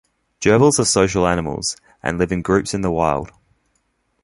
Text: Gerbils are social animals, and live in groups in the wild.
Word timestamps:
Gerbils 0.39 0.79
are 0.79 0.83
social 0.85 1.27
animals, 1.27 1.77
and 2.01 2.17
live 2.17 2.31
in 2.31 2.41
groups 2.41 2.73
in 2.73 2.81
the 2.81 2.89
wild. 2.89 3.31